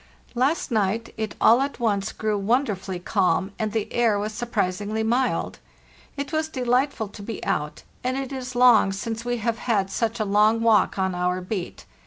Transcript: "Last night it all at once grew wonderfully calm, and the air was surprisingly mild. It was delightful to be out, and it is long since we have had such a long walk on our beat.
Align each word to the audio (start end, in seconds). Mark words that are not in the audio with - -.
"Last 0.33 0.71
night 0.71 1.13
it 1.15 1.35
all 1.39 1.61
at 1.61 1.79
once 1.79 2.11
grew 2.11 2.35
wonderfully 2.35 2.97
calm, 2.97 3.51
and 3.59 3.71
the 3.71 3.93
air 3.93 4.17
was 4.17 4.33
surprisingly 4.33 5.03
mild. 5.03 5.59
It 6.17 6.31
was 6.33 6.49
delightful 6.49 7.07
to 7.09 7.21
be 7.21 7.45
out, 7.45 7.83
and 8.03 8.17
it 8.17 8.31
is 8.31 8.55
long 8.55 8.93
since 8.93 9.23
we 9.23 9.37
have 9.37 9.59
had 9.59 9.91
such 9.91 10.19
a 10.19 10.25
long 10.25 10.61
walk 10.63 10.97
on 10.97 11.13
our 11.13 11.39
beat. 11.39 11.85